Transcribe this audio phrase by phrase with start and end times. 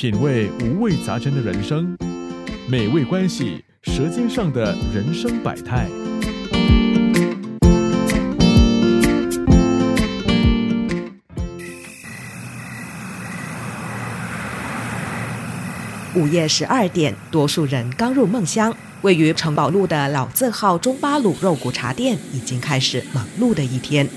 [0.00, 1.94] 品味五味杂陈的人生，
[2.66, 5.86] 美味关系，舌尖上的人生百态。
[16.16, 18.74] 午夜十二点，多数人刚入梦乡。
[19.02, 24.08] 位于城堡路的老字号中巴鲁肉骨茶店已经开始忙碌的一天。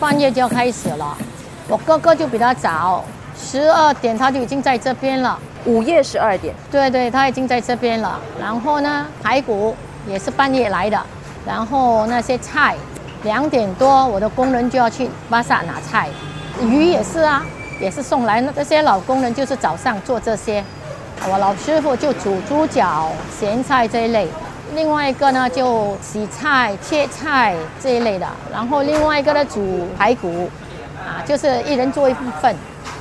[0.00, 1.18] 半夜就要开始了，
[1.72, 3.02] 我哥哥就比他早，
[3.34, 5.38] 十二点他就已经在这边了。
[5.64, 8.20] 午夜十二点，对对，他已经在这边了。
[8.38, 9.74] 然后呢，排骨
[10.06, 11.00] 也是半夜来的，
[11.46, 12.76] 然后那些菜，
[13.22, 16.10] 两点多我的工人就要去巴萨拿菜，
[16.60, 17.42] 鱼也是啊，
[17.80, 18.38] 也是送来。
[18.42, 20.62] 那这些老工人就是早上做这些，
[21.26, 24.28] 我老师傅就煮猪脚、咸菜这一类。
[24.74, 30.61] 另外一个呢，就洗菜、切菜这一类的，然后另外一个呢，煮排骨，啊，
[31.32, 32.54] 就是一人做一部分。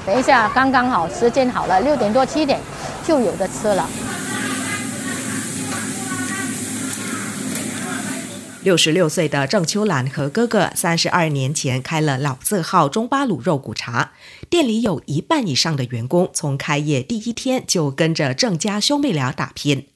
[0.05, 2.57] 等一下，刚刚好，时间好了，六点多七点
[3.05, 3.89] 就有的吃了。
[8.63, 14.11] 六十六岁的郑秋兰和哥哥三十二年前开了老字号中巴卤肉骨茶，
[14.49, 19.89] 店里有一半以上的员工从开业第一天就跟着郑家兄妹俩打拼。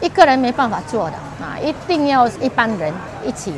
[0.00, 2.92] 一个人没办法做的啊，一定要一帮人
[3.24, 3.52] 一起。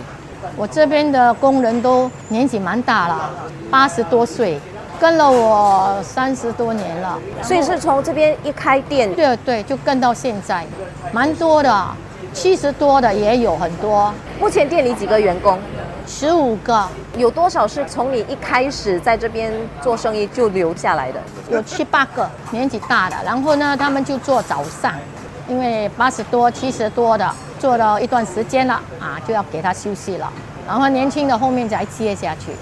[0.57, 3.31] 我这边的工人都年纪蛮大了，
[3.71, 4.59] 八十多岁，
[5.01, 10.67] 跟了我三十多年了，所以是从这边一开店，对对，就跟到现在，
[11.13, 11.87] 蛮多的，
[12.33, 14.13] 七十多的也有很多。
[14.41, 15.59] 目前店里几个员工？
[16.07, 16.87] 十五个。
[17.17, 21.21] 有多少是从你一开始在这边做生意就留下来的？
[21.51, 24.93] 有七八个，年纪大的，然后呢，他们就做早上。
[25.49, 27.27] 因为八十多、七十多的
[27.59, 30.33] 做了一段时间了啊，就要给他休息了。
[30.67, 32.53] 然后年轻的后面再接下去。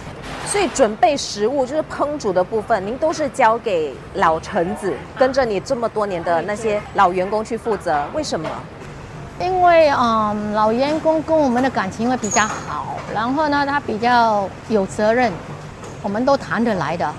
[0.47, 8.06] 所以准备食物就是烹煮的部分，您都是交给老臣子，跟着你这么多年的那些老员工去负责。
[8.14, 8.48] 为什么？
[9.40, 15.33] 因为嗯，老员工跟我们的感情会比较好，然后呢，他比较有责任，
[16.02, 17.12] 我们都谈得来的。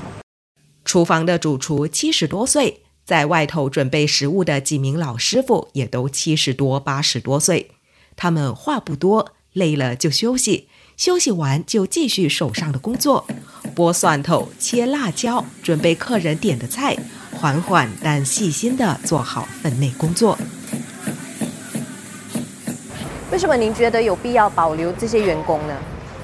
[0.85, 2.81] 厨房的主厨七十多岁。
[3.07, 7.71] 在外头准备食物的几名老师傅也都七十多、八十多岁，
[8.17, 13.25] 他们话不多，累了就休息，休息完就继续手上的工作，
[13.73, 16.97] 剥蒜头、切辣椒，准备客人点的菜，
[17.31, 20.37] 缓缓但细心的做好分内工作。
[23.31, 25.73] 为什么您觉得有必要保留这些员工呢？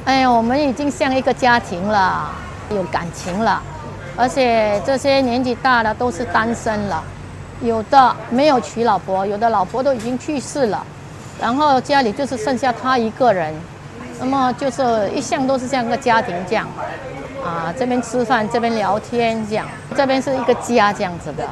[0.03, 2.29] 哎呀，我们已经像一个家庭了，
[2.71, 3.63] 有感情了。
[4.15, 7.03] 而且这些年纪大的都是单身了，
[7.61, 10.85] 有的没有娶老婆，有的老婆都已经去世了，
[11.41, 13.53] 然后家里就是剩下他一个人，
[14.19, 16.67] 那么就是一向都是像个家庭这样，
[17.43, 21.43] 啊，这边吃饭，这边聊天这样，这边是一个家这样子的。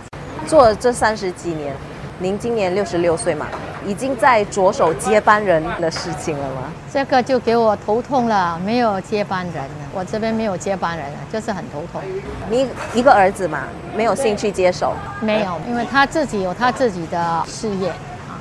[0.48, 1.76] 做了这三十几年，
[2.22, 3.48] 您今年六十六岁嘛？
[3.84, 6.72] 已经在着手接班人的事情了吗？
[6.94, 12.00] 这个就给我头痛了，没有接班人，我这边没有接班人，就是很头痛。
[12.48, 13.64] 你一个儿子嘛，
[13.96, 14.94] 没有兴趣接手？
[15.20, 17.92] 没有，因为他自己有他自己的事业，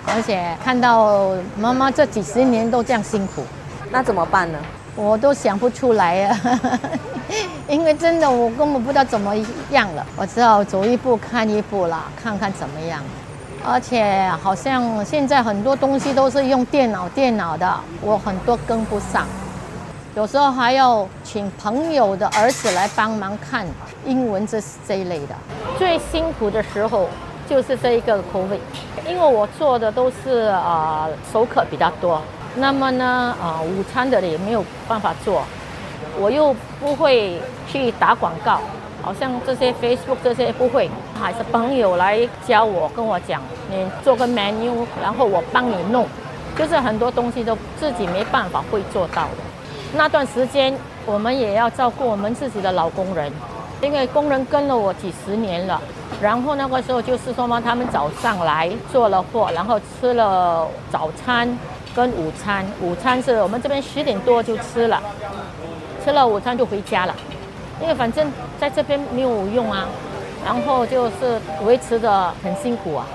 [0.04, 3.42] 而且看到妈妈这几十年都这样辛苦，
[3.90, 4.58] 那怎么办呢？
[4.94, 6.60] 我都想不出来啊，
[7.66, 9.34] 因为真的我根本不知道怎么
[9.70, 13.02] 样了，我只好走一步看一步了，看看怎么样。
[13.62, 19.26] 而且好像现在很多东西都是用电脑电脑的，我很多跟不上，
[20.14, 23.66] 有时候还要请朋友的儿子来帮忙看
[24.06, 25.34] 英文这这一类的。
[25.78, 27.08] 最辛苦的时候
[27.48, 28.60] 就是这一个 COVID，
[29.06, 32.20] 因为我做的都是啊熟客比较多，
[32.56, 35.42] 那么呢啊午餐的也没有办法做，
[36.18, 38.60] 我又不会去打广告。
[39.02, 40.90] 好像这些 Facebook 这些不会，
[41.20, 43.40] 还是朋友来教我，跟我讲，
[43.70, 46.06] 你做个 menu，然后我帮你弄，
[46.56, 49.38] 就是很多东西都自己没办法会做到的。
[49.94, 50.72] 那段时间
[51.06, 53.32] 我们也要照顾我们自己的老工人，
[53.82, 55.80] 因为工人跟了我几十年了。
[56.20, 61.58] 然后那个时候就是说嘛，他们早上来做了货，然后吃了早餐
[61.94, 65.00] 跟午餐，午餐是我们这边十点多就吃了，
[66.04, 67.14] 吃了午餐就回家了。
[67.80, 68.30] 因为反正
[68.60, 69.86] 在这边没有用啊，
[70.44, 73.06] 然后就是维持的很辛苦啊。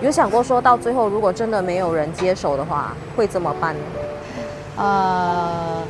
[0.00, 3.80] 有想过说到最后，如果真的没有人接手的话，会怎么办呢？
[4.76, 5.82] 呃，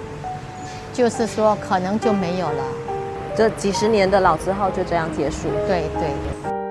[0.92, 2.64] 就是说可能就没有了，
[3.34, 5.48] 这几十年的老字号就这样结束。
[5.66, 6.61] 对对。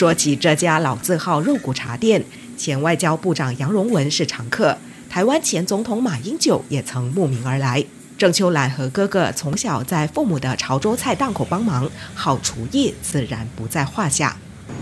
[0.00, 2.24] 说起这家老字号肉骨茶店，
[2.56, 4.74] 前外交部长杨荣文是常客，
[5.10, 7.84] 台湾前总统马英九也曾慕名而来。
[8.16, 14.34] 郑秋兰和哥哥从小在父母的潮州菜档口帮忙，好厨艺自然不在话下。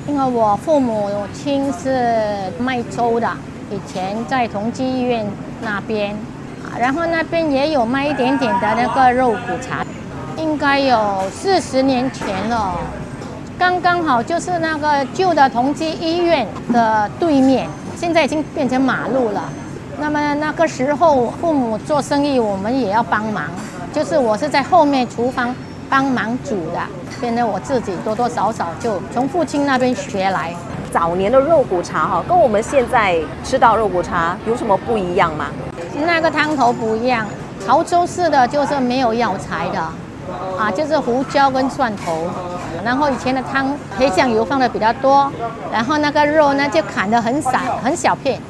[0.07, 3.29] 因为我父母亲是卖粥的，
[3.73, 5.27] 以前在同济医院
[5.61, 6.17] 那边，
[6.79, 9.85] 然后那边也有卖一点点的那个肉骨茶，
[10.37, 12.79] 应该有四十年前了。
[13.59, 19.43] 刚刚好就是那个旧的同济医院的对面，现在已经变成马路了。
[19.99, 23.43] 那么那个时候父母做生意，我们也要帮忙，
[23.93, 25.53] 就是我是在后面厨房
[25.91, 26.79] 帮忙煮的，
[27.21, 30.55] 变得我自己多多少少就从父亲那边学来。
[30.93, 35.47] 早年的肉骨茶哈，跟我们现在吃到肉骨茶有什么不一样吗？
[36.07, 37.27] 那个汤头不一样，
[37.67, 39.81] 潮州市的就是没有药材的。
[40.59, 42.29] 啊，就是胡椒跟蒜头，
[42.85, 45.31] 然后以前的汤黑酱油放的比较多，
[45.73, 48.41] 然后那个肉呢就砍的很散很小片，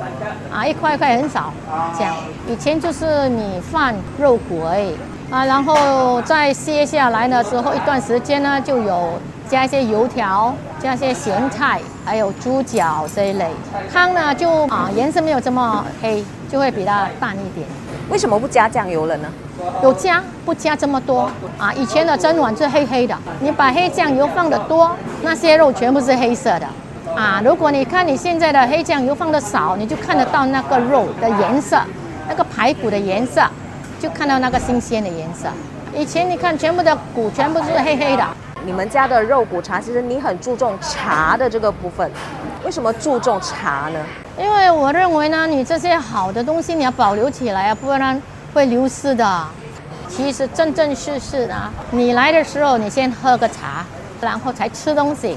[0.53, 1.53] 啊一块一块很少，
[1.97, 2.15] 这样。
[2.47, 4.97] 以前就是米饭肉骨而已，
[5.31, 13.47] 啊，然后再歇下来的时候一段时间呢就有加一些油条，加一些咸菜，还有猪脚这一类。
[13.93, 17.67] 汤呢就啊颜色没有这么黑，就会比较淡一点。
[18.11, 19.29] 为什么不加酱油了呢？
[19.83, 21.73] 有加不加这么多啊？
[21.75, 24.91] 以前的蒸碗是黑黑的，你把黑酱油放的多，
[25.23, 26.67] 那些肉全部是黑色的
[27.17, 27.41] 啊。
[27.45, 31.81] 如果你看你现在的黑酱油放的少，你就看得到那个肉的颜色，
[32.29, 33.43] 那个排骨的颜色，
[33.99, 35.49] 就看到那个新鲜的颜色。
[35.97, 38.25] 以前你看全部的骨全部是黑黑的。
[38.69, 42.11] 你们家的肉骨茶，其实你很注重茶的这个部分，
[42.67, 43.99] 为什么注重茶呢？
[44.39, 48.21] 因为我认为呢，你这些好的东西你要保留起来啊，不然。
[48.55, 49.45] 会流失的。
[50.09, 51.55] 其实正正式式的，
[51.91, 53.85] 你来的时候，你先喝个茶，
[54.21, 55.37] 然后才吃东西，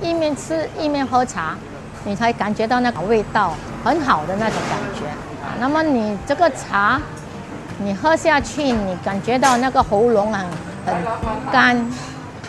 [0.00, 1.56] 一面吃一面喝茶，
[2.04, 3.54] 你才感觉到那个味道
[3.84, 5.02] 很好的那种感觉。
[5.60, 7.00] 那么你这个茶，
[7.78, 10.46] 你喝下去，你感觉到那个喉咙很
[10.86, 10.94] 很
[11.52, 11.76] 干，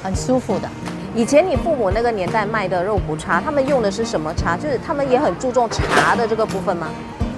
[0.05, 0.69] 很舒服的。
[1.15, 4.55] 以前你父母那个年代卖的肉骨茶，他们用的是什么茶？
[4.55, 6.87] 就是他们也很注重茶的这个部分吗？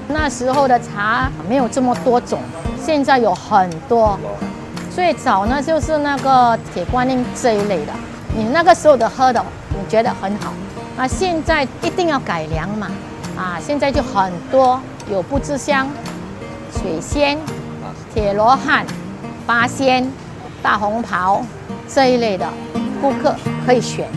[0.09, 2.39] 那时候的茶没有这么多种，
[2.83, 4.19] 现在有很多。
[4.93, 7.93] 最早呢就是那个铁观音这一类的，
[8.35, 10.51] 你那个时候的喝的，你觉得很好。
[10.97, 12.87] 啊，现在一定要改良嘛，
[13.37, 14.81] 啊，现在就很多
[15.11, 15.87] 有不知香、
[16.71, 17.37] 水仙、
[18.11, 18.83] 铁罗汉、
[19.45, 20.11] 八仙、
[20.61, 21.45] 大红袍
[21.87, 22.47] 这一类的，
[23.01, 24.07] 顾客可以选。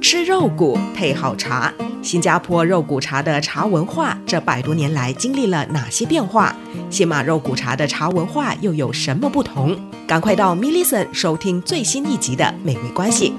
[0.00, 1.72] 吃肉骨配好茶。
[2.00, 6.52] 新加坡肉骨茶的茶文化这百多年来经历了哪些变化？
[6.88, 9.76] 新马肉骨茶的茶文化又有什么不同？
[10.06, 13.34] 赶快到 m i l l i c e n 收听最新一集的《美味关系》。